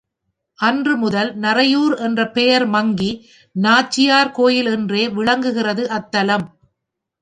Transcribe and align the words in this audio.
அன்று 0.59 0.93
முதல் 0.97 1.29
நறையூர் 1.35 1.95
என்ற 1.97 2.19
பெயர் 2.29 2.65
மங்கி 2.67 3.11
நாச்சியார் 3.55 4.31
கோயில் 4.31 4.69
என்றே 4.71 5.09
விளங்குகிறது 5.09 5.85
அத்தலம். 5.89 6.47